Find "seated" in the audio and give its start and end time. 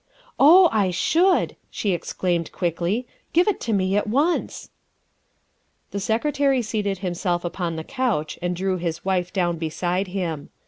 6.63-6.97